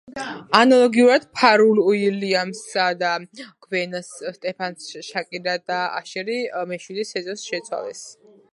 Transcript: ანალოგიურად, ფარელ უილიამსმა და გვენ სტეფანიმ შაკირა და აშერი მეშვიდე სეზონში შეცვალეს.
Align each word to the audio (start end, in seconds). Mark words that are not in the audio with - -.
ანალოგიურად, 0.59 1.27
ფარელ 1.41 1.81
უილიამსმა 1.91 2.87
და 3.03 3.11
გვენ 3.67 3.93
სტეფანიმ 4.09 5.05
შაკირა 5.11 5.57
და 5.69 5.79
აშერი 6.01 6.41
მეშვიდე 6.73 7.09
სეზონში 7.15 7.47
შეცვალეს. 7.53 8.05